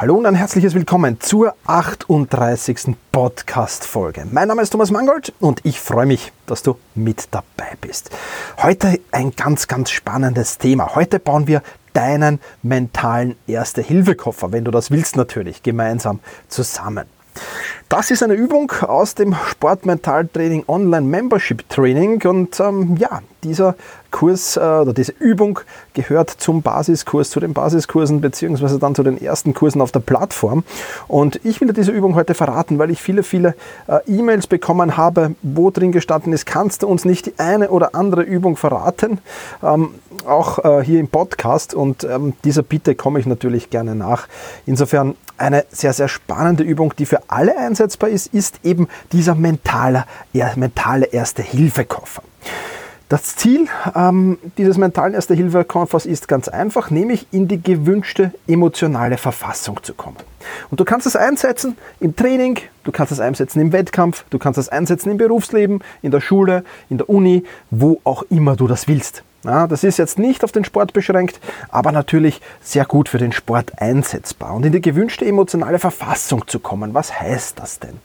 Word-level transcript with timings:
Hallo 0.00 0.14
und 0.14 0.26
ein 0.26 0.36
herzliches 0.36 0.74
Willkommen 0.74 1.20
zur 1.20 1.56
38. 1.66 2.94
Podcast-Folge. 3.10 4.28
Mein 4.30 4.46
Name 4.46 4.62
ist 4.62 4.70
Thomas 4.70 4.92
Mangold 4.92 5.32
und 5.40 5.58
ich 5.64 5.80
freue 5.80 6.06
mich, 6.06 6.30
dass 6.46 6.62
du 6.62 6.76
mit 6.94 7.26
dabei 7.32 7.72
bist. 7.80 8.10
Heute 8.62 9.00
ein 9.10 9.32
ganz, 9.32 9.66
ganz 9.66 9.90
spannendes 9.90 10.58
Thema. 10.58 10.94
Heute 10.94 11.18
bauen 11.18 11.48
wir 11.48 11.64
deinen 11.94 12.38
mentalen 12.62 13.34
Erste-Hilfe-Koffer, 13.48 14.52
wenn 14.52 14.62
du 14.62 14.70
das 14.70 14.92
willst 14.92 15.16
natürlich, 15.16 15.64
gemeinsam 15.64 16.20
zusammen. 16.46 17.06
Das 17.88 18.10
ist 18.10 18.22
eine 18.22 18.34
Übung 18.34 18.70
aus 18.82 19.14
dem 19.14 19.34
Sportmentaltraining 19.34 20.64
Online 20.68 21.06
Membership 21.06 21.66
Training 21.70 22.20
und 22.26 22.60
ähm, 22.60 22.96
ja, 22.98 23.22
dieser 23.42 23.76
Kurs 24.10 24.56
äh, 24.56 24.60
oder 24.60 24.92
diese 24.92 25.12
Übung 25.18 25.60
gehört 25.94 26.30
zum 26.30 26.60
Basiskurs, 26.60 27.30
zu 27.30 27.40
den 27.40 27.54
Basiskursen 27.54 28.20
beziehungsweise 28.20 28.78
dann 28.78 28.94
zu 28.94 29.02
den 29.02 29.20
ersten 29.20 29.54
Kursen 29.54 29.80
auf 29.80 29.90
der 29.90 30.00
Plattform. 30.00 30.64
Und 31.06 31.40
ich 31.44 31.60
will 31.60 31.68
dir 31.68 31.74
diese 31.74 31.92
Übung 31.92 32.14
heute 32.14 32.34
verraten, 32.34 32.78
weil 32.78 32.90
ich 32.90 33.00
viele, 33.00 33.22
viele 33.22 33.54
äh, 33.86 34.00
E-Mails 34.06 34.46
bekommen 34.46 34.96
habe, 34.96 35.34
wo 35.42 35.70
drin 35.70 35.92
gestanden 35.92 36.32
ist, 36.32 36.46
kannst 36.46 36.82
du 36.82 36.88
uns 36.88 37.04
nicht 37.04 37.26
die 37.26 37.38
eine 37.38 37.70
oder 37.70 37.94
andere 37.94 38.22
Übung 38.22 38.56
verraten, 38.56 39.18
ähm, 39.62 39.94
auch 40.26 40.58
äh, 40.58 40.84
hier 40.84 41.00
im 41.00 41.08
Podcast. 41.08 41.74
Und 41.74 42.04
ähm, 42.04 42.34
dieser 42.44 42.62
Bitte 42.62 42.94
komme 42.94 43.18
ich 43.20 43.26
natürlich 43.26 43.70
gerne 43.70 43.94
nach. 43.94 44.28
Insofern 44.66 45.14
eine 45.38 45.64
sehr, 45.70 45.92
sehr 45.92 46.08
spannende 46.08 46.62
Übung, 46.62 46.94
die 46.98 47.06
für 47.06 47.22
alle 47.28 47.56
einsetzbar 47.56 48.10
ist, 48.10 48.34
ist 48.34 48.60
eben 48.64 48.88
dieser 49.12 49.34
mentale, 49.34 50.04
mentale 50.56 51.06
Erste-Hilfe-Koffer. 51.06 52.22
Das 53.08 53.36
Ziel 53.36 53.68
ähm, 53.94 54.36
dieses 54.58 54.76
mentalen 54.76 55.14
Erste-Hilfe-Koffers 55.14 56.04
ist 56.04 56.28
ganz 56.28 56.46
einfach, 56.46 56.90
nämlich 56.90 57.26
in 57.30 57.48
die 57.48 57.62
gewünschte 57.62 58.32
emotionale 58.46 59.16
Verfassung 59.16 59.82
zu 59.82 59.94
kommen. 59.94 60.18
Und 60.70 60.78
du 60.78 60.84
kannst 60.84 61.06
es 61.06 61.16
einsetzen 61.16 61.78
im 62.00 62.14
Training, 62.16 62.58
du 62.84 62.92
kannst 62.92 63.10
es 63.10 63.18
einsetzen 63.18 63.60
im 63.60 63.72
Wettkampf, 63.72 64.26
du 64.28 64.38
kannst 64.38 64.58
es 64.58 64.68
einsetzen 64.68 65.10
im 65.10 65.16
Berufsleben, 65.16 65.82
in 66.02 66.10
der 66.10 66.20
Schule, 66.20 66.64
in 66.90 66.98
der 66.98 67.08
Uni, 67.08 67.44
wo 67.70 67.98
auch 68.04 68.24
immer 68.28 68.56
du 68.56 68.66
das 68.66 68.88
willst. 68.88 69.22
Ja, 69.44 69.68
das 69.68 69.84
ist 69.84 69.98
jetzt 69.98 70.18
nicht 70.18 70.42
auf 70.42 70.50
den 70.50 70.64
Sport 70.64 70.92
beschränkt, 70.92 71.38
aber 71.68 71.92
natürlich 71.92 72.40
sehr 72.60 72.84
gut 72.84 73.08
für 73.08 73.18
den 73.18 73.30
Sport 73.30 73.80
einsetzbar. 73.80 74.52
Und 74.52 74.66
in 74.66 74.72
die 74.72 74.80
gewünschte 74.80 75.24
emotionale 75.24 75.78
Verfassung 75.78 76.48
zu 76.48 76.58
kommen, 76.58 76.92
was 76.92 77.20
heißt 77.20 77.56
das 77.56 77.78
denn? 77.78 78.00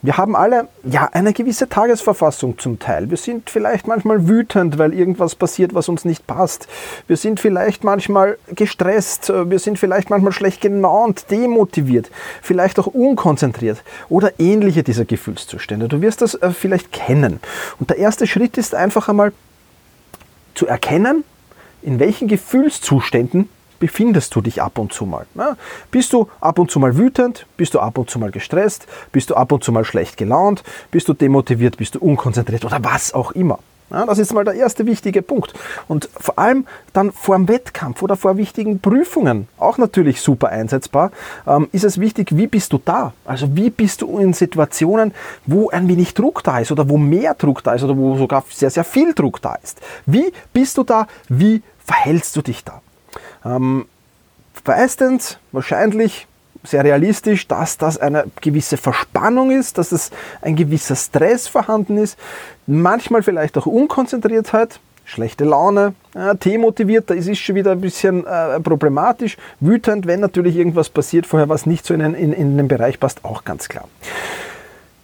Wir 0.00 0.16
haben 0.16 0.34
alle 0.34 0.68
ja 0.82 1.10
eine 1.12 1.34
gewisse 1.34 1.68
Tagesverfassung 1.68 2.58
zum 2.58 2.78
Teil. 2.78 3.10
Wir 3.10 3.18
sind 3.18 3.50
vielleicht 3.50 3.86
manchmal 3.86 4.26
wütend, 4.26 4.78
weil 4.78 4.94
irgendwas 4.94 5.34
passiert, 5.34 5.74
was 5.74 5.90
uns 5.90 6.06
nicht 6.06 6.26
passt. 6.26 6.66
Wir 7.06 7.18
sind 7.18 7.40
vielleicht 7.40 7.84
manchmal 7.84 8.38
gestresst, 8.54 9.28
wir 9.28 9.58
sind 9.58 9.78
vielleicht 9.78 10.08
manchmal 10.08 10.32
schlecht 10.32 10.62
gelaunt, 10.62 11.30
demotiviert, 11.30 12.10
vielleicht 12.40 12.78
auch 12.78 12.86
unkonzentriert 12.86 13.82
oder 14.08 14.32
ähnliche 14.40 14.82
dieser 14.82 15.04
Gefühlszustände. 15.04 15.88
Du 15.88 16.00
wirst 16.00 16.22
das 16.22 16.36
äh, 16.36 16.52
vielleicht 16.52 16.90
kennen. 16.90 17.40
Und 17.78 17.90
der 17.90 17.98
erste 17.98 18.26
Schritt 18.26 18.56
ist 18.56 18.74
einfach 18.74 19.10
einmal 19.10 19.32
zu 20.54 20.66
erkennen, 20.66 21.24
in 21.82 21.98
welchen 21.98 22.28
Gefühlszuständen 22.28 23.48
befindest 23.78 24.34
du 24.34 24.42
dich 24.42 24.62
ab 24.62 24.78
und 24.78 24.92
zu 24.92 25.06
mal. 25.06 25.26
Ja, 25.34 25.56
bist 25.90 26.12
du 26.12 26.28
ab 26.40 26.58
und 26.58 26.70
zu 26.70 26.78
mal 26.78 26.96
wütend? 26.96 27.46
Bist 27.56 27.74
du 27.74 27.80
ab 27.80 27.98
und 27.98 28.10
zu 28.10 28.18
mal 28.18 28.30
gestresst? 28.30 28.86
Bist 29.10 29.30
du 29.30 29.34
ab 29.34 29.50
und 29.52 29.64
zu 29.64 29.72
mal 29.72 29.84
schlecht 29.84 30.16
gelaunt? 30.16 30.62
Bist 30.90 31.08
du 31.08 31.14
demotiviert? 31.14 31.78
Bist 31.78 31.94
du 31.94 31.98
unkonzentriert 31.98 32.64
oder 32.64 32.84
was 32.84 33.14
auch 33.14 33.32
immer? 33.32 33.58
Ja, 33.90 34.06
das 34.06 34.18
ist 34.18 34.32
mal 34.32 34.44
der 34.44 34.54
erste 34.54 34.86
wichtige 34.86 35.22
Punkt. 35.22 35.52
Und 35.88 36.08
vor 36.18 36.38
allem 36.38 36.66
dann 36.92 37.12
vor 37.12 37.36
dem 37.36 37.48
Wettkampf 37.48 38.02
oder 38.02 38.16
vor 38.16 38.36
wichtigen 38.36 38.80
Prüfungen, 38.80 39.48
auch 39.58 39.78
natürlich 39.78 40.20
super 40.20 40.48
einsetzbar, 40.48 41.10
ähm, 41.46 41.68
ist 41.72 41.84
es 41.84 41.98
wichtig, 41.98 42.36
wie 42.36 42.46
bist 42.46 42.72
du 42.72 42.80
da? 42.84 43.12
Also 43.24 43.54
wie 43.56 43.70
bist 43.70 44.02
du 44.02 44.18
in 44.18 44.32
Situationen, 44.32 45.12
wo 45.46 45.70
ein 45.70 45.88
wenig 45.88 46.14
Druck 46.14 46.44
da 46.44 46.60
ist 46.60 46.70
oder 46.70 46.88
wo 46.88 46.98
mehr 46.98 47.34
Druck 47.34 47.62
da 47.64 47.74
ist 47.74 47.82
oder 47.82 47.96
wo 47.96 48.16
sogar 48.16 48.44
sehr, 48.50 48.70
sehr 48.70 48.84
viel 48.84 49.14
Druck 49.14 49.42
da 49.42 49.56
ist. 49.56 49.80
Wie 50.06 50.32
bist 50.52 50.78
du 50.78 50.84
da? 50.84 51.06
Wie 51.28 51.62
verhältst 51.84 52.36
du 52.36 52.42
dich 52.42 52.64
da? 52.64 52.80
Ähm, 53.44 53.86
meistens, 54.64 55.38
wahrscheinlich 55.52 56.26
sehr 56.62 56.84
realistisch, 56.84 57.48
dass 57.48 57.78
das 57.78 57.98
eine 57.98 58.24
gewisse 58.40 58.76
Verspannung 58.76 59.50
ist, 59.50 59.78
dass 59.78 59.92
es 59.92 60.10
ein 60.42 60.56
gewisser 60.56 60.96
Stress 60.96 61.48
vorhanden 61.48 61.96
ist, 61.96 62.18
manchmal 62.66 63.22
vielleicht 63.22 63.56
auch 63.56 63.66
Unkonzentriertheit, 63.66 64.80
schlechte 65.04 65.44
Laune, 65.44 65.94
demotiviert, 66.44 67.10
da 67.10 67.14
ist 67.14 67.28
es 67.28 67.38
schon 67.38 67.56
wieder 67.56 67.72
ein 67.72 67.80
bisschen 67.80 68.26
äh, 68.26 68.60
problematisch, 68.60 69.36
wütend, 69.58 70.06
wenn 70.06 70.20
natürlich 70.20 70.56
irgendwas 70.56 70.88
passiert 70.88 71.26
vorher, 71.26 71.48
was 71.48 71.66
nicht 71.66 71.84
so 71.84 71.94
in, 71.94 72.00
in, 72.00 72.32
in 72.32 72.56
den 72.56 72.68
Bereich 72.68 73.00
passt, 73.00 73.24
auch 73.24 73.44
ganz 73.44 73.68
klar. 73.68 73.88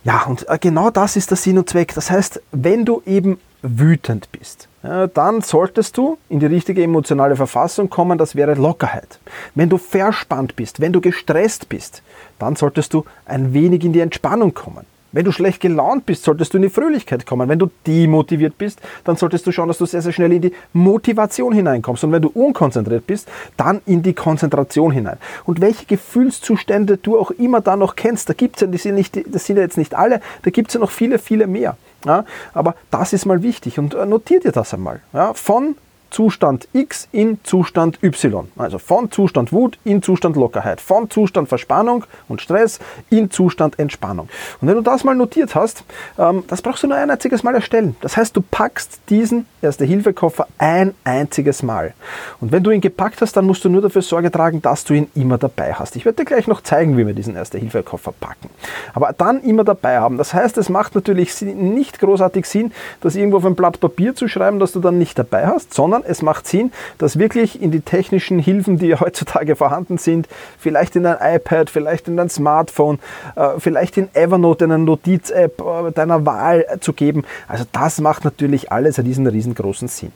Ja, 0.04 0.22
und 0.22 0.48
äh, 0.48 0.58
genau 0.60 0.90
das 0.90 1.16
ist 1.16 1.30
der 1.30 1.36
Sinn 1.36 1.58
und 1.58 1.68
Zweck. 1.68 1.92
Das 1.94 2.10
heißt, 2.10 2.40
wenn 2.52 2.84
du 2.84 3.02
eben 3.06 3.40
wütend 3.62 4.30
bist, 4.30 4.68
dann 5.14 5.42
solltest 5.42 5.96
du 5.96 6.18
in 6.28 6.40
die 6.40 6.46
richtige 6.46 6.82
emotionale 6.82 7.36
Verfassung 7.36 7.90
kommen, 7.90 8.18
das 8.18 8.36
wäre 8.36 8.54
Lockerheit. 8.54 9.18
Wenn 9.54 9.68
du 9.68 9.78
verspannt 9.78 10.56
bist, 10.56 10.80
wenn 10.80 10.92
du 10.92 11.00
gestresst 11.00 11.68
bist, 11.68 12.02
dann 12.38 12.56
solltest 12.56 12.94
du 12.94 13.04
ein 13.24 13.52
wenig 13.52 13.84
in 13.84 13.92
die 13.92 14.00
Entspannung 14.00 14.54
kommen. 14.54 14.86
Wenn 15.12 15.24
du 15.24 15.32
schlecht 15.32 15.60
gelaunt 15.60 16.04
bist, 16.04 16.24
solltest 16.24 16.52
du 16.52 16.58
in 16.58 16.64
die 16.64 16.68
Fröhlichkeit 16.68 17.24
kommen. 17.24 17.48
Wenn 17.48 17.58
du 17.58 17.70
demotiviert 17.86 18.58
bist, 18.58 18.80
dann 19.04 19.16
solltest 19.16 19.46
du 19.46 19.52
schauen, 19.52 19.68
dass 19.68 19.78
du 19.78 19.86
sehr, 19.86 20.02
sehr 20.02 20.12
schnell 20.12 20.30
in 20.30 20.42
die 20.42 20.52
Motivation 20.74 21.54
hineinkommst. 21.54 22.04
Und 22.04 22.12
wenn 22.12 22.20
du 22.20 22.28
unkonzentriert 22.28 23.06
bist, 23.06 23.26
dann 23.56 23.80
in 23.86 24.02
die 24.02 24.12
Konzentration 24.12 24.90
hinein. 24.90 25.16
Und 25.44 25.62
welche 25.62 25.86
Gefühlszustände 25.86 26.98
du 26.98 27.18
auch 27.18 27.30
immer 27.30 27.62
da 27.62 27.76
noch 27.76 27.96
kennst, 27.96 28.28
da 28.28 28.34
gibt 28.34 28.56
es 28.56 28.60
ja, 28.60 28.66
die 28.66 28.76
sind 28.76 28.96
nicht, 28.96 29.18
das 29.34 29.46
sind 29.46 29.56
ja 29.56 29.62
jetzt 29.62 29.78
nicht 29.78 29.94
alle, 29.94 30.20
da 30.42 30.50
gibt 30.50 30.68
es 30.68 30.74
ja 30.74 30.80
noch 30.80 30.90
viele, 30.90 31.18
viele 31.18 31.46
mehr. 31.46 31.78
Ja, 32.06 32.24
aber 32.54 32.76
das 32.90 33.12
ist 33.12 33.26
mal 33.26 33.42
wichtig 33.42 33.78
und 33.80 33.94
äh, 33.94 34.06
notiert 34.06 34.44
dir 34.44 34.52
das 34.52 34.72
einmal. 34.72 35.00
Ja, 35.12 35.34
von 35.34 35.76
Zustand 36.10 36.68
X 36.72 37.08
in 37.12 37.38
Zustand 37.42 38.02
Y. 38.02 38.48
Also 38.56 38.78
von 38.78 39.10
Zustand 39.10 39.52
Wut 39.52 39.78
in 39.84 40.02
Zustand 40.02 40.36
Lockerheit, 40.36 40.80
von 40.80 41.10
Zustand 41.10 41.48
Verspannung 41.48 42.04
und 42.28 42.40
Stress 42.40 42.78
in 43.10 43.30
Zustand 43.30 43.78
Entspannung. 43.78 44.28
Und 44.60 44.68
wenn 44.68 44.76
du 44.76 44.82
das 44.82 45.04
mal 45.04 45.14
notiert 45.14 45.54
hast, 45.54 45.84
ähm, 46.18 46.44
das 46.48 46.62
brauchst 46.62 46.82
du 46.82 46.86
nur 46.86 46.96
ein 46.96 47.10
einziges 47.10 47.42
Mal 47.42 47.54
erstellen. 47.54 47.96
Das 48.00 48.16
heißt, 48.16 48.36
du 48.36 48.42
packst 48.42 49.00
diesen 49.08 49.46
Erste-Hilfe-Koffer 49.62 50.46
ein 50.58 50.94
einziges 51.04 51.62
Mal. 51.62 51.94
Und 52.40 52.52
wenn 52.52 52.62
du 52.62 52.70
ihn 52.70 52.80
gepackt 52.80 53.20
hast, 53.20 53.36
dann 53.36 53.46
musst 53.46 53.64
du 53.64 53.68
nur 53.68 53.82
dafür 53.82 54.02
Sorge 54.02 54.30
tragen, 54.30 54.62
dass 54.62 54.84
du 54.84 54.94
ihn 54.94 55.08
immer 55.14 55.38
dabei 55.38 55.74
hast. 55.74 55.96
Ich 55.96 56.04
werde 56.04 56.16
dir 56.16 56.24
gleich 56.24 56.46
noch 56.46 56.62
zeigen, 56.62 56.96
wie 56.96 57.06
wir 57.06 57.14
diesen 57.14 57.36
Erste-Hilfe-Koffer 57.36 58.12
packen. 58.18 58.50
Aber 58.94 59.12
dann 59.16 59.42
immer 59.42 59.64
dabei 59.64 59.98
haben. 59.98 60.18
Das 60.18 60.34
heißt, 60.34 60.56
es 60.58 60.68
macht 60.68 60.94
natürlich 60.94 61.40
nicht 61.42 61.98
großartig 61.98 62.46
Sinn, 62.46 62.72
das 63.00 63.16
irgendwo 63.16 63.38
auf 63.38 63.44
ein 63.44 63.54
Blatt 63.54 63.80
Papier 63.80 64.14
zu 64.14 64.28
schreiben, 64.28 64.58
das 64.58 64.72
du 64.72 64.80
dann 64.80 64.98
nicht 64.98 65.18
dabei 65.18 65.46
hast, 65.46 65.74
sondern 65.74 65.95
sondern 65.96 66.10
es 66.10 66.22
macht 66.22 66.46
Sinn, 66.46 66.72
das 66.98 67.18
wirklich 67.18 67.60
in 67.60 67.70
die 67.70 67.80
technischen 67.80 68.38
Hilfen, 68.38 68.78
die 68.78 68.94
heutzutage 69.00 69.56
vorhanden 69.56 69.98
sind, 69.98 70.28
vielleicht 70.58 70.96
in 70.96 71.06
ein 71.06 71.36
iPad, 71.36 71.70
vielleicht 71.70 72.08
in 72.08 72.16
dein 72.16 72.28
Smartphone, 72.28 72.98
äh, 73.34 73.58
vielleicht 73.58 73.96
in 73.96 74.08
Evernote, 74.14 74.64
eine 74.64 74.78
Notiz-App 74.78 75.60
äh, 75.60 75.92
deiner 75.92 76.26
Wahl 76.26 76.66
zu 76.80 76.92
geben. 76.92 77.24
Also 77.48 77.64
das 77.72 78.00
macht 78.00 78.24
natürlich 78.24 78.72
alles 78.72 78.96
diesen 78.96 79.26
riesengroßen 79.26 79.88
Sinn. 79.88 80.12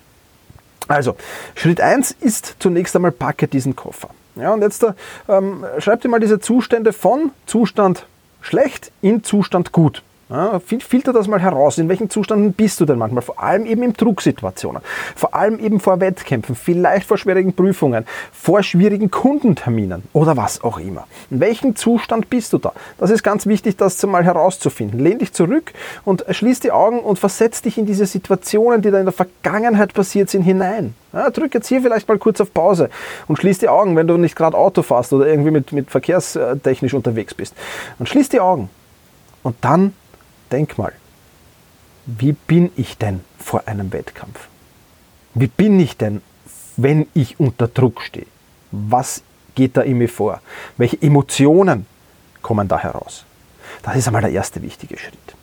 Also, 0.89 1.15
Schritt 1.55 1.81
1 1.81 2.17
ist 2.21 2.57
zunächst 2.59 2.97
einmal 2.97 3.13
packe 3.13 3.47
diesen 3.47 3.77
Koffer. 3.77 4.11
Ja, 4.35 4.53
und 4.53 4.63
jetzt 4.63 4.85
ähm, 5.29 5.65
schreib 5.79 6.01
dir 6.01 6.09
mal 6.09 6.19
diese 6.19 6.41
Zustände 6.41 6.93
von 6.93 7.31
Zustand 7.47 8.07
schlecht 8.41 8.91
in 9.01 9.23
Zustand 9.23 9.71
gut. 9.71 10.03
Ja, 10.31 10.61
filter 10.61 11.13
das 11.13 11.27
mal 11.27 11.41
heraus. 11.41 11.77
In 11.79 11.89
welchen 11.89 12.09
Zuständen 12.09 12.53
bist 12.53 12.81
du 12.81 12.85
denn 12.85 12.99
manchmal? 12.99 13.23
Vor 13.23 13.43
allem 13.43 13.67
eben 13.67 13.83
in 13.83 13.95
Drucksituationen. 13.95 14.81
Vor 15.17 15.35
allem 15.35 15.59
eben 15.59 15.81
vor 15.81 15.99
Wettkämpfen, 15.99 16.55
vielleicht 16.55 17.09
vor 17.09 17.19
schwierigen 17.19 17.53
Prüfungen, 17.53 18.07
vor 18.33 18.63
schwierigen 18.63 19.11
Kundenterminen 19.11 20.05
oder 20.13 20.37
was 20.37 20.63
auch 20.63 20.79
immer. 20.79 21.09
In 21.31 21.41
welchem 21.41 21.75
Zustand 21.75 22.31
bist 22.31 22.53
du 22.53 22.59
da? 22.59 22.73
Das 22.99 23.11
ist 23.11 23.25
ganz 23.25 23.47
wichtig, 23.47 23.77
das 23.77 24.01
mal 24.07 24.23
herauszufinden. 24.23 25.01
Lehn 25.01 25.19
dich 25.19 25.33
zurück 25.33 25.73
und 26.05 26.25
schließ 26.31 26.61
die 26.61 26.71
Augen 26.71 27.01
und 27.01 27.19
versetz 27.19 27.61
dich 27.63 27.77
in 27.77 27.87
diese 27.87 28.07
Situationen, 28.07 28.83
die 28.83 28.93
da 28.93 29.01
in 29.01 29.07
der 29.07 29.13
Vergangenheit 29.13 29.95
passiert 29.95 30.31
sind, 30.31 30.43
hinein. 30.43 30.95
Ja, 31.13 31.31
drück 31.31 31.53
jetzt 31.55 31.67
hier 31.67 31.83
vielleicht 31.83 32.07
mal 32.07 32.19
kurz 32.19 32.41
auf 32.41 32.55
Pause 32.55 32.89
und 33.27 33.37
schließ 33.37 33.59
die 33.59 33.69
Augen, 33.69 33.97
wenn 33.97 34.07
du 34.07 34.17
nicht 34.17 34.37
gerade 34.37 34.57
Auto 34.57 34.83
fährst 34.83 35.13
oder 35.13 35.27
irgendwie 35.27 35.51
mit, 35.51 35.73
mit 35.73 35.91
verkehrstechnisch 35.91 36.95
unterwegs 36.95 37.35
bist. 37.35 37.57
Und 37.99 38.09
schließ 38.09 38.29
die 38.29 38.39
Augen. 38.39 38.71
Und 39.43 39.57
dann 39.63 39.93
denk 40.51 40.79
mal, 40.79 40.93
wie 42.07 42.33
bin 42.33 42.71
ich 42.77 42.97
denn 42.99 43.21
vor 43.39 43.67
einem 43.67 43.93
Wettkampf? 43.93 44.49
Wie 45.35 45.47
bin 45.47 45.79
ich 45.79 45.97
denn, 45.97 46.23
wenn 46.77 47.07
ich 47.15 47.39
unter 47.39 47.69
Druck 47.69 48.03
stehe? 48.03 48.27
Was 48.73 49.23
geht 49.55 49.77
da 49.77 49.83
in 49.83 49.99
mir 49.99 50.09
vor? 50.09 50.41
Welche 50.77 51.01
Emotionen 51.01 51.87
kommen 52.43 52.69
da 52.69 52.79
heraus? 52.79 53.25
Das 53.83 53.97
ist 53.97 54.07
einmal 54.07 54.23
der 54.23 54.33
erste 54.33 54.63
wichtige 54.63 54.99
Schritt. 54.99 55.35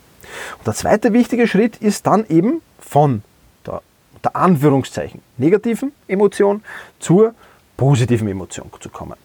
Und 0.58 0.66
der 0.66 0.74
zweite 0.74 1.12
wichtige 1.12 1.46
Schritt 1.48 1.76
ist 1.76 2.06
dann 2.06 2.26
eben 2.28 2.60
von 2.80 3.22
der, 3.66 3.82
der 4.22 4.36
Anführungszeichen 4.36 5.22
negativen 5.36 5.92
Emotion 6.06 6.62
zur 6.98 7.34
positiven 7.76 8.28
Emotion 8.28 8.70
zu 8.80 8.90
kommen. 8.90 9.16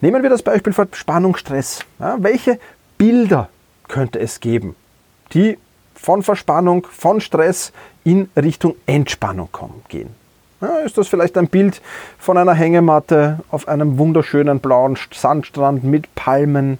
Nehmen 0.00 0.22
wir 0.22 0.30
das 0.30 0.42
Beispiel 0.42 0.72
von 0.72 0.88
Spannung, 0.92 1.36
Stress. 1.36 1.80
Ja, 1.98 2.16
welche 2.20 2.60
Bilder 2.96 3.48
könnte 3.88 4.20
es 4.20 4.40
geben, 4.40 4.76
die 5.34 5.58
von 5.94 6.22
Verspannung, 6.22 6.86
von 6.90 7.20
Stress 7.20 7.72
in 8.04 8.28
Richtung 8.36 8.76
Entspannung 8.86 9.48
kommen, 9.52 9.82
gehen? 9.88 10.14
Ja, 10.60 10.78
ist 10.78 10.96
das 10.96 11.08
vielleicht 11.08 11.36
ein 11.36 11.48
Bild 11.48 11.82
von 12.18 12.38
einer 12.38 12.54
Hängematte 12.54 13.40
auf 13.50 13.68
einem 13.68 13.98
wunderschönen 13.98 14.60
blauen 14.60 14.96
Sandstrand 15.12 15.84
mit 15.84 16.14
Palmen? 16.14 16.78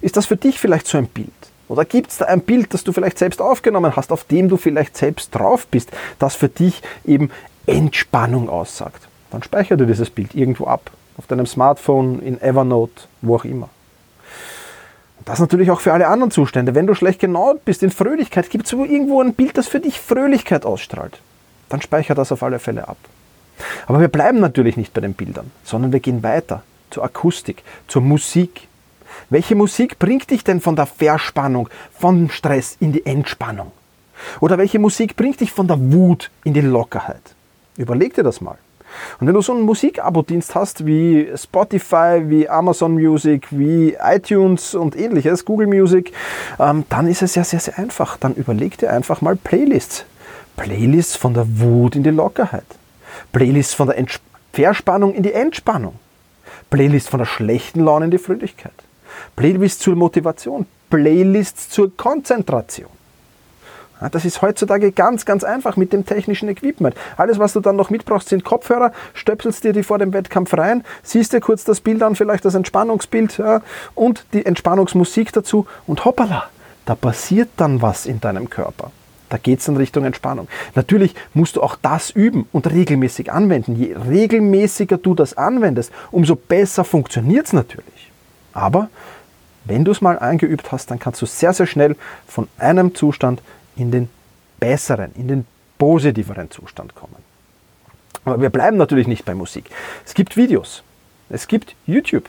Ist 0.00 0.16
das 0.16 0.26
für 0.26 0.36
dich 0.36 0.58
vielleicht 0.58 0.86
so 0.86 0.96
ein 0.96 1.06
Bild? 1.06 1.30
Oder 1.68 1.84
gibt 1.84 2.12
es 2.12 2.18
da 2.18 2.26
ein 2.26 2.40
Bild, 2.40 2.72
das 2.72 2.84
du 2.84 2.92
vielleicht 2.92 3.18
selbst 3.18 3.42
aufgenommen 3.42 3.96
hast, 3.96 4.12
auf 4.12 4.24
dem 4.24 4.48
du 4.48 4.56
vielleicht 4.56 4.96
selbst 4.96 5.34
drauf 5.34 5.66
bist, 5.66 5.90
das 6.18 6.34
für 6.34 6.48
dich 6.48 6.80
eben 7.04 7.30
Entspannung 7.66 8.48
aussagt? 8.48 9.08
Dann 9.30 9.42
speichere 9.42 9.76
dir 9.76 9.86
dieses 9.86 10.08
Bild 10.08 10.34
irgendwo 10.34 10.66
ab 10.66 10.90
auf 11.18 11.26
deinem 11.26 11.46
Smartphone, 11.46 12.20
in 12.20 12.40
Evernote, 12.40 13.02
wo 13.22 13.36
auch 13.36 13.44
immer. 13.44 13.68
Das 15.26 15.40
natürlich 15.40 15.72
auch 15.72 15.80
für 15.80 15.92
alle 15.92 16.06
anderen 16.06 16.30
Zustände. 16.30 16.76
Wenn 16.76 16.86
du 16.86 16.94
schlecht 16.94 17.18
genau 17.18 17.56
bist 17.64 17.82
in 17.82 17.90
Fröhlichkeit, 17.90 18.48
gibt 18.48 18.66
es 18.66 18.72
irgendwo 18.72 19.20
ein 19.20 19.34
Bild, 19.34 19.58
das 19.58 19.66
für 19.66 19.80
dich 19.80 20.00
Fröhlichkeit 20.00 20.64
ausstrahlt. 20.64 21.20
Dann 21.68 21.82
speichere 21.82 22.14
das 22.14 22.30
auf 22.30 22.44
alle 22.44 22.60
Fälle 22.60 22.86
ab. 22.86 22.96
Aber 23.88 24.00
wir 24.00 24.06
bleiben 24.06 24.38
natürlich 24.38 24.76
nicht 24.76 24.94
bei 24.94 25.00
den 25.00 25.14
Bildern, 25.14 25.50
sondern 25.64 25.92
wir 25.92 25.98
gehen 25.98 26.22
weiter 26.22 26.62
zur 26.90 27.02
Akustik, 27.02 27.64
zur 27.88 28.02
Musik. 28.02 28.68
Welche 29.28 29.56
Musik 29.56 29.98
bringt 29.98 30.30
dich 30.30 30.44
denn 30.44 30.60
von 30.60 30.76
der 30.76 30.86
Verspannung, 30.86 31.68
vom 31.98 32.30
Stress 32.30 32.76
in 32.78 32.92
die 32.92 33.04
Entspannung? 33.04 33.72
Oder 34.38 34.58
welche 34.58 34.78
Musik 34.78 35.16
bringt 35.16 35.40
dich 35.40 35.50
von 35.50 35.66
der 35.66 35.92
Wut 35.92 36.30
in 36.44 36.54
die 36.54 36.60
Lockerheit? 36.60 37.34
Überleg 37.76 38.14
dir 38.14 38.22
das 38.22 38.40
mal. 38.40 38.58
Und 39.20 39.26
wenn 39.26 39.34
du 39.34 39.40
so 39.40 39.52
einen 39.52 39.62
Musikabo-Dienst 39.62 40.54
hast 40.54 40.86
wie 40.86 41.28
Spotify, 41.34 42.22
wie 42.24 42.48
Amazon 42.48 42.94
Music, 42.94 43.46
wie 43.50 43.96
iTunes 44.02 44.74
und 44.74 44.96
ähnliches, 44.96 45.44
Google 45.44 45.66
Music, 45.66 46.12
ähm, 46.58 46.84
dann 46.88 47.06
ist 47.06 47.22
es 47.22 47.34
ja 47.34 47.44
sehr, 47.44 47.60
sehr 47.60 47.78
einfach. 47.78 48.16
Dann 48.16 48.34
überleg 48.34 48.78
dir 48.78 48.90
einfach 48.90 49.20
mal 49.20 49.36
Playlists. 49.36 50.04
Playlists 50.56 51.16
von 51.16 51.34
der 51.34 51.46
Wut 51.60 51.96
in 51.96 52.02
die 52.02 52.10
Lockerheit. 52.10 52.64
Playlists 53.32 53.74
von 53.74 53.88
der 53.88 53.98
Entsch 53.98 54.20
Verspannung 54.52 55.12
in 55.12 55.22
die 55.22 55.34
Entspannung. 55.34 55.96
Playlists 56.70 57.10
von 57.10 57.18
der 57.18 57.26
schlechten 57.26 57.80
Laune 57.80 58.06
in 58.06 58.10
die 58.10 58.18
Fröhlichkeit. 58.18 58.72
Playlists 59.36 59.82
zur 59.82 59.96
Motivation. 59.96 60.64
Playlists 60.88 61.68
zur 61.68 61.94
Konzentration. 61.94 62.95
Das 64.12 64.24
ist 64.24 64.42
heutzutage 64.42 64.92
ganz, 64.92 65.24
ganz 65.24 65.42
einfach 65.42 65.76
mit 65.76 65.92
dem 65.92 66.04
technischen 66.04 66.48
Equipment. 66.48 66.94
Alles, 67.16 67.38
was 67.38 67.54
du 67.54 67.60
dann 67.60 67.76
noch 67.76 67.88
mitbrauchst, 67.88 68.28
sind 68.28 68.44
Kopfhörer, 68.44 68.92
stöpselst 69.14 69.64
dir 69.64 69.72
die 69.72 69.82
vor 69.82 69.98
dem 69.98 70.12
Wettkampf 70.12 70.52
rein, 70.54 70.84
siehst 71.02 71.32
dir 71.32 71.40
kurz 71.40 71.64
das 71.64 71.80
Bild 71.80 72.02
an, 72.02 72.14
vielleicht 72.14 72.44
das 72.44 72.54
Entspannungsbild 72.54 73.38
ja, 73.38 73.62
und 73.94 74.26
die 74.32 74.44
Entspannungsmusik 74.44 75.32
dazu 75.32 75.66
und 75.86 76.04
hoppala, 76.04 76.44
da 76.84 76.94
passiert 76.94 77.48
dann 77.56 77.80
was 77.80 78.06
in 78.06 78.20
deinem 78.20 78.50
Körper. 78.50 78.90
Da 79.28 79.38
geht 79.38 79.58
es 79.58 79.64
dann 79.64 79.76
Richtung 79.76 80.04
Entspannung. 80.04 80.46
Natürlich 80.74 81.14
musst 81.34 81.56
du 81.56 81.62
auch 81.62 81.76
das 81.80 82.10
üben 82.10 82.46
und 82.52 82.70
regelmäßig 82.70 83.32
anwenden. 83.32 83.74
Je 83.74 83.96
regelmäßiger 83.96 84.98
du 84.98 85.14
das 85.14 85.36
anwendest, 85.36 85.90
umso 86.12 86.36
besser 86.36 86.84
funktioniert 86.84 87.46
es 87.46 87.52
natürlich. 87.52 88.12
Aber 88.52 88.88
wenn 89.64 89.84
du 89.84 89.90
es 89.90 90.00
mal 90.00 90.18
eingeübt 90.18 90.70
hast, 90.70 90.92
dann 90.92 91.00
kannst 91.00 91.20
du 91.22 91.26
sehr, 91.26 91.52
sehr 91.52 91.66
schnell 91.66 91.96
von 92.28 92.46
einem 92.56 92.94
Zustand 92.94 93.42
in 93.76 93.90
den 93.90 94.08
besseren, 94.58 95.12
in 95.14 95.28
den 95.28 95.46
positiveren 95.78 96.50
Zustand 96.50 96.94
kommen. 96.94 97.16
Aber 98.24 98.40
wir 98.40 98.50
bleiben 98.50 98.76
natürlich 98.76 99.06
nicht 99.06 99.24
bei 99.24 99.34
Musik. 99.34 99.70
Es 100.04 100.14
gibt 100.14 100.36
Videos, 100.36 100.82
es 101.28 101.46
gibt 101.46 101.74
YouTube. 101.86 102.28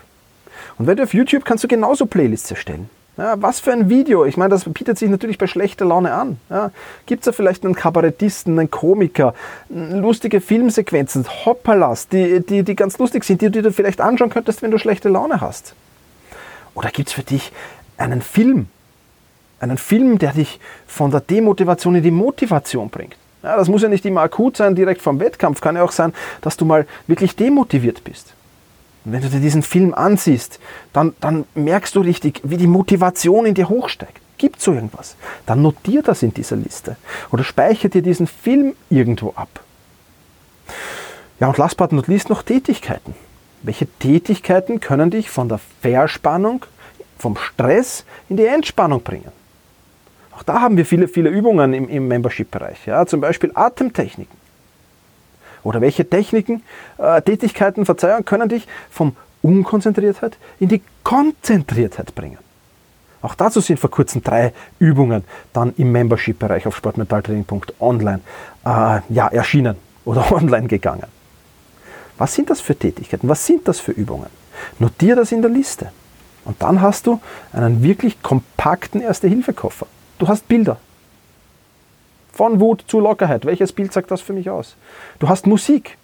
Und 0.78 0.88
wenn 0.88 0.98
du 0.98 1.04
auf 1.04 1.14
YouTube 1.14 1.46
kannst 1.46 1.64
du 1.64 1.68
genauso 1.68 2.06
Playlists 2.06 2.52
erstellen. 2.52 2.90
Ja, 3.18 3.42
was 3.42 3.60
für 3.60 3.72
ein 3.72 3.90
Video? 3.90 4.26
Ich 4.26 4.38
meine, 4.38 4.50
das 4.50 4.66
bietet 4.66 5.00
sich 5.00 5.10
natürlich 5.10 5.40
bei 5.40 5.48
schlechter 5.48 5.86
Laune 5.86 6.14
an. 6.14 6.40
Ja, 6.52 6.70
Gibt 7.08 7.22
es 7.22 7.26
da 7.26 7.32
vielleicht 7.32 7.66
einen 7.66 7.74
Kabarettisten, 7.74 8.60
einen 8.60 8.70
Komiker, 8.70 9.34
lustige 9.70 10.40
Filmsequenzen, 10.40 11.26
Hoppalas, 11.46 12.10
die, 12.10 12.42
die, 12.42 12.62
die 12.62 12.76
ganz 12.76 13.00
lustig 13.00 13.24
sind, 13.24 13.42
die, 13.42 13.50
die 13.50 13.64
du 13.64 13.72
vielleicht 13.72 14.02
anschauen 14.02 14.30
könntest, 14.30 14.62
wenn 14.62 14.70
du 14.70 14.78
schlechte 14.78 15.10
Laune 15.10 15.42
hast? 15.42 15.74
Oder 16.76 16.92
gibt 16.92 17.10
es 17.10 17.16
für 17.16 17.24
dich 17.24 17.52
einen 17.98 18.22
Film, 18.22 18.68
einen 19.60 19.78
Film, 19.78 20.18
der 20.20 20.34
dich 20.34 20.60
von 20.86 21.12
der 21.12 21.22
Demotivation 21.22 21.96
in 21.96 22.04
die 22.04 22.12
Motivation 22.12 22.90
bringt. 22.90 23.16
Ja, 23.44 23.56
das 23.56 23.70
muss 23.70 23.82
ja 23.82 23.90
nicht 23.90 24.06
immer 24.06 24.22
akut 24.22 24.58
sein, 24.58 24.76
direkt 24.76 25.02
vom 25.02 25.20
Wettkampf. 25.20 25.62
Kann 25.62 25.76
ja 25.76 25.84
auch 25.84 25.92
sein, 25.92 26.14
dass 26.42 26.58
du 26.58 26.66
mal 26.66 26.86
wirklich 27.08 27.36
demotiviert 27.36 28.04
bist. 28.04 28.34
Und 29.06 29.14
wenn 29.14 29.22
du 29.22 29.30
dir 29.30 29.40
diesen 29.40 29.64
Film 29.64 29.94
ansiehst, 29.94 30.60
dann, 30.92 31.16
dann 31.22 31.46
merkst 31.56 31.96
du 31.96 32.02
richtig, 32.02 32.42
wie 32.44 32.58
die 32.58 32.68
Motivation 32.68 33.46
in 33.46 33.54
dir 33.54 33.70
hochsteigt. 33.70 34.20
Gibt 34.38 34.62
so 34.62 34.74
irgendwas? 34.74 35.16
Dann 35.46 35.62
notier 35.62 36.04
das 36.04 36.24
in 36.24 36.34
dieser 36.34 36.58
Liste. 36.58 36.98
Oder 37.32 37.44
speichere 37.44 37.90
dir 37.90 38.02
diesen 38.02 38.28
Film 38.28 38.76
irgendwo 38.90 39.34
ab. 39.36 39.62
Ja, 41.40 41.48
und 41.48 41.58
last 41.58 41.78
but 41.78 41.92
not 41.92 42.08
least 42.08 42.30
noch 42.30 42.44
Tätigkeiten. 42.44 43.16
Welche 43.64 43.88
Tätigkeiten 43.88 44.80
können 44.80 45.10
dich 45.10 45.30
von 45.30 45.50
der 45.50 45.60
Verspannung, 45.82 46.66
vom 47.18 47.38
Stress 47.38 48.06
in 48.30 48.38
die 48.38 48.46
Entspannung 48.46 49.02
bringen? 49.02 49.32
Auch 50.38 50.44
da 50.44 50.62
haben 50.62 50.78
wir 50.78 50.86
viele, 50.86 51.08
viele 51.08 51.30
Übungen 51.30 51.74
im, 51.74 51.90
im 51.90 52.08
Membership-Bereich. 52.08 52.86
Ja, 52.86 53.08
zum 53.08 53.22
Beispiel 53.22 53.52
Atemtechniken. 53.56 54.38
Oder 55.64 55.82
welche 55.82 56.08
Techniken, 56.08 56.62
äh, 57.00 57.24
Tätigkeiten, 57.24 57.86
Verzeihung, 57.86 58.24
können 58.24 58.48
dich 58.48 58.68
vom 58.92 59.16
Unkonzentriertheit 59.42 60.38
in 60.60 60.70
die 60.70 60.84
Konzentriertheit 61.04 62.14
bringen. 62.14 62.38
Auch 63.24 63.34
dazu 63.34 63.62
sind 63.62 63.80
vor 63.80 63.90
kurzem 63.90 64.22
drei 64.22 64.54
Übungen 64.78 65.24
dann 65.54 65.74
im 65.78 65.92
Membership-Bereich 65.92 66.68
auf 66.68 66.78
sportmetalltraining.online 66.78 68.20
äh, 68.64 69.00
ja, 69.10 69.28
erschienen 69.30 69.76
oder 70.06 70.32
online 70.36 70.68
gegangen. 70.68 71.08
Was 72.20 72.36
sind 72.36 72.52
das 72.52 72.62
für 72.62 72.76
Tätigkeiten? 72.76 73.28
Was 73.28 73.44
sind 73.44 73.68
das 73.68 73.80
für 73.80 73.92
Übungen? 73.92 74.30
Notiere 74.78 75.18
das 75.18 75.32
in 75.32 75.42
der 75.42 75.50
Liste. 75.50 75.92
Und 76.46 76.62
dann 76.62 76.80
hast 76.80 77.08
du 77.08 77.20
einen 77.52 77.82
wirklich 77.82 78.22
kompakten 78.22 79.02
Erste-Hilfe-Koffer. 79.02 79.88
Du 80.20 80.28
hast 80.28 80.48
Bilder. 80.48 80.78
Von 82.34 82.60
Wut 82.60 82.84
zu 82.88 83.00
Lockerheit. 83.00 83.46
Welches 83.46 83.72
Bild 83.72 83.94
sagt 83.94 84.12
das 84.12 84.22
für 84.22 84.34
mich 84.34 84.50
aus? 84.50 84.76
Du 85.20 85.30
hast 85.30 85.48
Musik. 85.48 85.98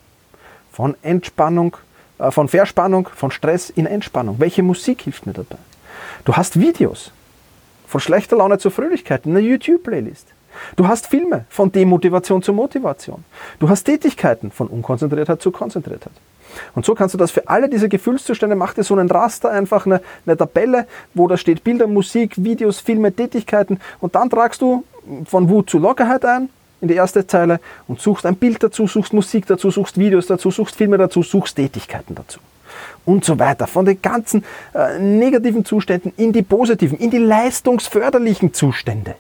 Von 0.72 0.96
Entspannung, 1.04 1.78
äh, 2.18 2.32
von 2.32 2.48
Verspannung, 2.48 3.10
von 3.16 3.32
Stress 3.32 3.70
in 3.70 3.86
Entspannung. 3.86 4.40
Welche 4.40 4.64
Musik 4.64 5.02
hilft 5.02 5.26
mir 5.26 5.34
dabei? 5.34 5.58
Du 6.26 6.36
hast 6.36 6.60
Videos. 6.60 7.12
Von 7.88 8.02
schlechter 8.02 8.38
Laune 8.38 8.58
zur 8.58 8.72
Fröhlichkeit 8.72 9.26
in 9.26 9.32
einer 9.32 9.40
YouTube-Playlist. 9.40 10.28
Du 10.76 10.88
hast 10.88 11.08
Filme 11.08 11.46
von 11.50 11.72
Demotivation 11.72 12.42
zur 12.42 12.56
Motivation. 12.56 13.24
Du 13.60 13.70
hast 13.70 13.84
Tätigkeiten 13.84 14.52
von 14.52 14.68
Unkonzentriertheit 14.68 15.42
zu 15.42 15.52
Konzentriertheit. 15.52 16.14
Und 16.76 16.86
so 16.86 16.96
kannst 16.96 17.14
du 17.14 17.18
das 17.18 17.32
für 17.32 17.48
alle 17.48 17.70
diese 17.70 17.90
Gefühlszustände, 17.90 18.56
mach 18.56 18.74
dir 18.74 18.84
so 18.84 18.96
einen 18.96 19.10
Raster, 19.10 19.50
einfach 19.50 19.86
eine, 19.86 20.02
eine 20.26 20.38
Tabelle, 20.38 20.88
wo 21.14 21.28
da 21.28 21.38
steht 21.38 21.64
Bilder, 21.64 21.88
Musik, 21.88 22.34
Videos, 22.38 22.80
Filme, 22.80 23.14
Tätigkeiten 23.14 23.80
und 24.00 24.16
dann 24.16 24.30
tragst 24.30 24.62
du 24.62 24.84
von 25.26 25.50
Wut 25.50 25.70
zu 25.70 25.80
Lockerheit 25.80 26.26
ein 26.26 26.50
in 26.82 26.88
die 26.90 26.96
erste 26.96 27.26
Zeile 27.26 27.60
und 27.88 28.02
suchst 28.02 28.26
ein 28.26 28.36
Bild 28.36 28.62
dazu, 28.62 28.88
suchst 28.88 29.14
Musik 29.14 29.46
dazu, 29.48 29.72
suchst 29.72 29.98
Videos 29.98 30.28
dazu, 30.28 30.52
suchst 30.52 30.76
Filme 30.76 30.98
dazu, 30.98 31.24
suchst 31.24 31.56
Tätigkeiten 31.56 32.16
dazu 32.16 32.40
und 33.06 33.26
so 33.26 33.40
weiter. 33.40 33.68
Von 33.68 33.86
den 33.86 34.02
ganzen 34.02 34.44
äh, 34.74 35.00
negativen 35.00 35.66
Zuständen 35.66 36.14
in 36.18 36.34
die 36.34 36.42
positiven, 36.42 36.98
in 36.98 37.10
die 37.10 37.18
leistungsförderlichen 37.18 38.54
Zustände. 38.54 39.16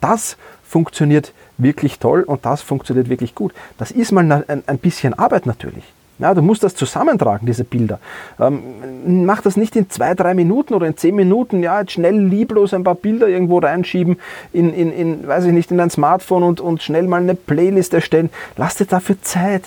Das 0.00 0.36
funktioniert 0.64 1.32
wirklich 1.58 1.98
toll 1.98 2.22
und 2.22 2.44
das 2.46 2.62
funktioniert 2.62 3.08
wirklich 3.08 3.34
gut. 3.34 3.52
Das 3.78 3.90
ist 3.90 4.12
mal 4.12 4.44
ein, 4.46 4.62
ein 4.66 4.78
bisschen 4.78 5.14
Arbeit 5.14 5.46
natürlich. 5.46 5.84
Ja, 6.20 6.34
du 6.34 6.42
musst 6.42 6.62
das 6.62 6.74
zusammentragen, 6.74 7.46
diese 7.46 7.64
Bilder. 7.64 7.98
Ähm, 8.38 9.24
mach 9.24 9.40
das 9.40 9.56
nicht 9.56 9.74
in 9.74 9.88
zwei, 9.88 10.14
drei 10.14 10.34
Minuten 10.34 10.74
oder 10.74 10.86
in 10.86 10.96
zehn 10.96 11.14
Minuten, 11.14 11.62
ja, 11.62 11.80
jetzt 11.80 11.92
schnell 11.92 12.18
lieblos 12.18 12.74
ein 12.74 12.84
paar 12.84 12.94
Bilder 12.94 13.26
irgendwo 13.26 13.58
reinschieben, 13.58 14.18
in, 14.52 14.74
in, 14.74 14.92
in 14.92 15.26
weiß 15.26 15.46
ich 15.46 15.52
nicht, 15.52 15.70
in 15.70 15.78
dein 15.78 15.90
Smartphone 15.90 16.42
und, 16.42 16.60
und 16.60 16.82
schnell 16.82 17.04
mal 17.04 17.22
eine 17.22 17.34
Playlist 17.34 17.94
erstellen. 17.94 18.28
Lass 18.56 18.76
dir 18.76 18.84
dafür 18.84 19.20
Zeit. 19.22 19.64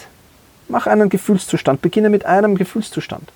Mach 0.70 0.88
einen 0.88 1.10
Gefühlszustand. 1.10 1.82
Beginne 1.82 2.10
mit 2.10 2.26
einem 2.26 2.56
Gefühlszustand. 2.56 3.30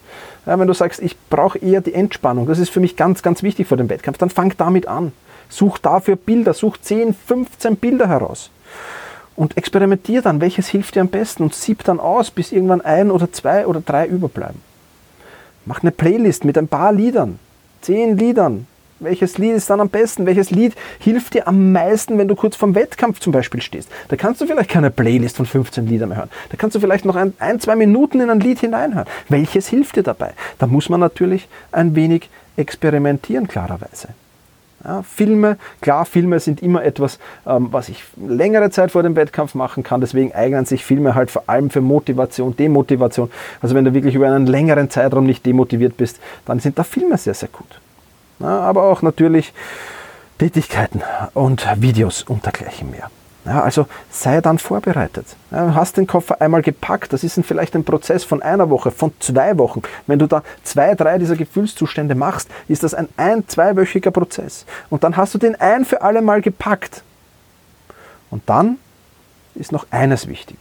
Ja, 0.45 0.57
wenn 0.59 0.67
du 0.67 0.73
sagst, 0.73 1.01
ich 1.01 1.17
brauche 1.29 1.57
eher 1.57 1.81
die 1.81 1.93
Entspannung, 1.93 2.47
das 2.47 2.59
ist 2.59 2.69
für 2.69 2.79
mich 2.79 2.95
ganz, 2.95 3.21
ganz 3.21 3.43
wichtig 3.43 3.67
vor 3.67 3.77
dem 3.77 3.89
Wettkampf, 3.89 4.17
dann 4.17 4.29
fang 4.29 4.53
damit 4.57 4.87
an. 4.87 5.11
Such 5.49 5.77
dafür 5.77 6.15
Bilder, 6.15 6.53
such 6.53 6.77
10, 6.77 7.13
15 7.13 7.77
Bilder 7.77 8.07
heraus. 8.07 8.51
Und 9.37 9.55
experimentier 9.55 10.21
dann, 10.21 10.41
welches 10.41 10.67
hilft 10.67 10.95
dir 10.95 11.01
am 11.01 11.07
besten 11.07 11.43
und 11.43 11.55
sieb 11.55 11.85
dann 11.85 12.01
aus, 12.01 12.31
bis 12.31 12.51
irgendwann 12.51 12.81
ein 12.81 13.09
oder 13.09 13.31
zwei 13.31 13.65
oder 13.65 13.79
drei 13.79 14.05
überbleiben. 14.05 14.61
Mach 15.65 15.81
eine 15.81 15.91
Playlist 15.91 16.43
mit 16.43 16.57
ein 16.57 16.67
paar 16.67 16.91
Liedern, 16.91 17.39
zehn 17.81 18.17
Liedern, 18.17 18.67
welches 18.99 19.37
Lied 19.37 19.53
ist 19.53 19.69
dann 19.69 19.79
am 19.79 19.89
besten? 19.89 20.25
Welches 20.25 20.49
Lied 20.49 20.73
hilft 20.99 21.35
dir 21.35 21.47
am 21.47 21.71
meisten, 21.71 22.17
wenn 22.17 22.27
du 22.27 22.35
kurz 22.35 22.55
vorm 22.55 22.73
Wettkampf 22.73 23.19
zum 23.19 23.31
Beispiel 23.31 23.61
stehst? 23.61 23.89
Da 24.07 24.15
kannst 24.15 24.41
du 24.41 24.47
vielleicht 24.47 24.69
keine 24.69 24.89
Playlist 24.89 25.37
von 25.37 25.45
15 25.45 25.85
Liedern 25.85 26.09
mehr 26.09 26.17
hören. 26.17 26.29
Da 26.49 26.57
kannst 26.57 26.75
du 26.75 26.79
vielleicht 26.79 27.05
noch 27.05 27.15
ein, 27.15 27.33
ein, 27.39 27.59
zwei 27.59 27.75
Minuten 27.75 28.19
in 28.21 28.29
ein 28.29 28.39
Lied 28.39 28.59
hineinhören. 28.59 29.07
Welches 29.29 29.67
hilft 29.67 29.97
dir 29.97 30.03
dabei? 30.03 30.33
Da 30.57 30.65
muss 30.65 30.89
man 30.89 30.99
natürlich 30.99 31.47
ein 31.71 31.95
wenig 31.95 32.29
experimentieren, 32.55 33.47
klarerweise. 33.47 34.09
Ja, 34.87 35.03
Filme, 35.03 35.57
klar, 35.81 36.05
Filme 36.05 36.39
sind 36.39 36.63
immer 36.63 36.83
etwas, 36.83 37.19
ähm, 37.45 37.67
was 37.71 37.89
ich 37.89 38.03
längere 38.15 38.71
Zeit 38.71 38.91
vor 38.91 39.03
dem 39.03 39.15
Wettkampf 39.15 39.53
machen 39.53 39.83
kann. 39.83 40.01
Deswegen 40.01 40.33
eignen 40.33 40.65
sich 40.65 40.83
Filme 40.83 41.13
halt 41.13 41.29
vor 41.29 41.43
allem 41.45 41.69
für 41.69 41.81
Motivation, 41.81 42.55
Demotivation. 42.55 43.29
Also 43.61 43.75
wenn 43.75 43.85
du 43.85 43.93
wirklich 43.93 44.15
über 44.15 44.27
einen 44.27 44.47
längeren 44.47 44.89
Zeitraum 44.89 45.25
nicht 45.25 45.45
demotiviert 45.45 45.97
bist, 45.97 46.19
dann 46.45 46.59
sind 46.59 46.79
da 46.79 46.83
Filme 46.83 47.17
sehr, 47.17 47.35
sehr 47.35 47.49
gut 47.49 47.79
aber 48.39 48.83
auch 48.83 49.01
natürlich 49.01 49.53
Tätigkeiten 50.37 51.01
und 51.33 51.65
Videos 51.81 52.23
und 52.23 52.45
dergleichen 52.45 52.91
mehr. 52.91 53.09
Ja, 53.47 53.63
also 53.63 53.87
sei 54.11 54.41
dann 54.41 54.59
vorbereitet. 54.59 55.25
Ja, 55.51 55.73
hast 55.73 55.95
den 55.95 56.05
Koffer 56.05 56.41
einmal 56.41 56.61
gepackt, 56.61 57.13
das 57.13 57.23
ist 57.23 57.39
vielleicht 57.45 57.75
ein 57.75 57.85
Prozess 57.85 58.25
von 58.25 58.41
einer 58.41 58.69
Woche, 58.69 58.91
von 58.91 59.13
zwei 59.19 59.57
Wochen. 59.57 59.83
Wenn 60.05 60.19
du 60.19 60.27
da 60.27 60.43
zwei, 60.63 60.95
drei 60.95 61.17
dieser 61.17 61.37
Gefühlszustände 61.37 62.13
machst, 62.13 62.49
ist 62.67 62.83
das 62.83 62.93
ein 62.93 63.07
ein-, 63.15 63.47
zweiwöchiger 63.47 64.11
Prozess. 64.11 64.65
Und 64.89 65.05
dann 65.05 65.15
hast 65.15 65.33
du 65.33 65.37
den 65.37 65.55
ein 65.55 65.85
für 65.85 66.01
alle 66.01 66.21
Mal 66.21 66.41
gepackt. 66.41 67.03
Und 68.29 68.43
dann 68.47 68.77
ist 69.55 69.71
noch 69.71 69.87
eines 69.91 70.27
wichtig. 70.27 70.57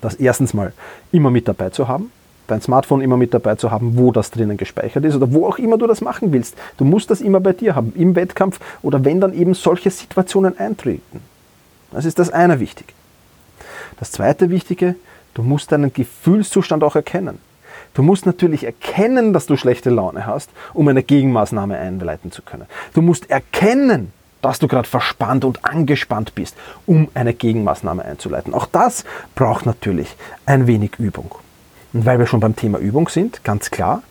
Das 0.00 0.14
erstens 0.14 0.54
mal 0.54 0.72
immer 1.12 1.30
mit 1.30 1.48
dabei 1.48 1.68
zu 1.68 1.86
haben, 1.86 2.10
dein 2.46 2.62
Smartphone 2.62 3.02
immer 3.02 3.18
mit 3.18 3.34
dabei 3.34 3.56
zu 3.56 3.70
haben, 3.70 3.98
wo 3.98 4.10
das 4.10 4.30
drinnen 4.30 4.56
gespeichert 4.56 5.04
ist 5.04 5.16
oder 5.16 5.30
wo 5.34 5.46
auch 5.46 5.58
immer 5.58 5.76
du 5.76 5.86
das 5.86 6.00
machen 6.00 6.32
willst. 6.32 6.56
Du 6.78 6.86
musst 6.86 7.10
das 7.10 7.20
immer 7.20 7.40
bei 7.40 7.52
dir 7.52 7.74
haben, 7.74 7.92
im 7.94 8.16
Wettkampf 8.16 8.58
oder 8.80 9.04
wenn 9.04 9.20
dann 9.20 9.34
eben 9.34 9.52
solche 9.52 9.90
Situationen 9.90 10.58
eintreten. 10.58 11.20
Das 11.90 12.04
ist 12.04 12.18
das 12.18 12.30
eine 12.30 12.60
Wichtige. 12.60 12.92
Das 13.98 14.12
zweite 14.12 14.50
Wichtige, 14.50 14.94
du 15.34 15.42
musst 15.42 15.72
deinen 15.72 15.92
Gefühlszustand 15.92 16.84
auch 16.84 16.96
erkennen. 16.96 17.38
Du 17.94 18.02
musst 18.02 18.26
natürlich 18.26 18.64
erkennen, 18.64 19.32
dass 19.32 19.46
du 19.46 19.56
schlechte 19.56 19.90
Laune 19.90 20.26
hast, 20.26 20.50
um 20.74 20.86
eine 20.88 21.02
Gegenmaßnahme 21.02 21.78
einleiten 21.78 22.30
zu 22.30 22.42
können. 22.42 22.66
Du 22.94 23.02
musst 23.02 23.30
erkennen, 23.30 24.12
dass 24.42 24.58
du 24.58 24.68
gerade 24.68 24.88
verspannt 24.88 25.44
und 25.44 25.64
angespannt 25.64 26.34
bist, 26.34 26.56
um 26.86 27.08
eine 27.14 27.34
Gegenmaßnahme 27.34 28.04
einzuleiten. 28.04 28.54
Auch 28.54 28.66
das 28.66 29.04
braucht 29.34 29.66
natürlich 29.66 30.14
ein 30.46 30.66
wenig 30.66 30.92
Übung. 30.98 31.34
Und 31.92 32.06
weil 32.06 32.18
wir 32.18 32.26
schon 32.26 32.40
beim 32.40 32.54
Thema 32.54 32.78
Übung 32.78 33.08
sind, 33.08 33.42
ganz 33.42 33.70
klar, 33.70 34.02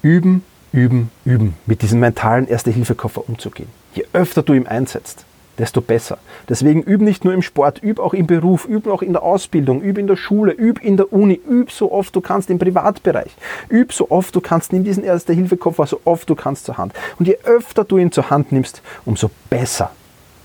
üben, 0.00 0.44
üben, 0.72 1.10
üben, 1.24 1.56
mit 1.66 1.82
diesem 1.82 2.00
mentalen 2.00 2.48
Erste-Hilfe-Koffer 2.48 3.28
umzugehen. 3.28 3.68
Je 3.94 4.06
öfter 4.12 4.42
du 4.42 4.54
ihn 4.54 4.66
einsetzt, 4.66 5.26
desto 5.58 5.80
besser. 5.80 6.18
Deswegen 6.48 6.82
üb 6.82 7.00
nicht 7.00 7.24
nur 7.24 7.34
im 7.34 7.42
Sport, 7.42 7.82
üb 7.82 7.98
auch 7.98 8.14
im 8.14 8.26
Beruf, 8.26 8.66
üb 8.68 8.86
auch 8.86 9.02
in 9.02 9.12
der 9.12 9.22
Ausbildung, 9.22 9.82
üb 9.82 9.98
in 9.98 10.06
der 10.06 10.16
Schule, 10.16 10.52
üb 10.52 10.82
in 10.82 10.96
der 10.96 11.12
Uni, 11.12 11.40
üb 11.48 11.70
so 11.70 11.92
oft 11.92 12.14
du 12.16 12.20
kannst 12.20 12.50
im 12.50 12.58
Privatbereich, 12.58 13.34
üb 13.70 13.92
so 13.92 14.10
oft 14.10 14.34
du 14.34 14.40
kannst, 14.40 14.72
nimm 14.72 14.84
diesen 14.84 15.04
Erste-Hilfe-Koffer 15.04 15.86
so 15.86 16.00
oft 16.04 16.28
du 16.28 16.34
kannst 16.34 16.64
zur 16.64 16.78
Hand. 16.78 16.94
Und 17.18 17.28
je 17.28 17.38
öfter 17.44 17.84
du 17.84 17.98
ihn 17.98 18.12
zur 18.12 18.30
Hand 18.30 18.52
nimmst, 18.52 18.82
umso 19.04 19.30
besser 19.50 19.92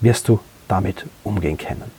wirst 0.02 0.28
du 0.28 0.40
damit 0.68 1.06
umgehen 1.24 1.58
können. 1.58 1.92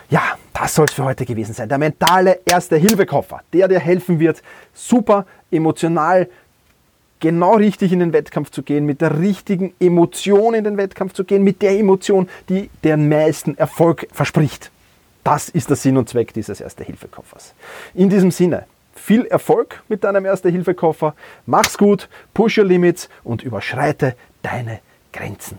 Ja, 0.08 0.22
das 0.52 0.74
soll 0.74 0.86
es 0.86 0.92
für 0.92 1.04
heute 1.04 1.24
gewesen 1.24 1.54
sein. 1.54 1.68
Der 1.68 1.78
mentale 1.78 2.40
Erste-Hilfe-Koffer, 2.44 3.42
der 3.52 3.68
dir 3.68 3.80
helfen 3.80 4.18
wird, 4.18 4.42
super 4.74 5.26
emotional 5.50 6.28
genau 7.20 7.54
richtig 7.54 7.92
in 7.92 8.00
den 8.00 8.12
Wettkampf 8.12 8.50
zu 8.50 8.62
gehen, 8.62 8.86
mit 8.86 9.00
der 9.00 9.20
richtigen 9.20 9.74
Emotion 9.78 10.54
in 10.54 10.64
den 10.64 10.76
Wettkampf 10.76 11.12
zu 11.12 11.24
gehen, 11.24 11.44
mit 11.44 11.62
der 11.62 11.78
Emotion, 11.78 12.28
die 12.48 12.70
den 12.82 13.08
meisten 13.08 13.56
Erfolg 13.56 14.08
verspricht. 14.10 14.70
Das 15.22 15.50
ist 15.50 15.68
der 15.68 15.76
Sinn 15.76 15.98
und 15.98 16.08
Zweck 16.08 16.32
dieses 16.32 16.60
Erste-Hilfe-Koffers. 16.60 17.54
In 17.94 18.08
diesem 18.08 18.30
Sinne, 18.30 18.64
viel 18.94 19.26
Erfolg 19.26 19.82
mit 19.88 20.02
deinem 20.02 20.24
Erste-Hilfe-Koffer, 20.24 21.14
mach's 21.46 21.76
gut, 21.76 22.08
push 22.32 22.58
your 22.58 22.64
limits 22.64 23.08
und 23.22 23.42
überschreite 23.42 24.16
deine 24.42 24.80
Grenzen. 25.12 25.58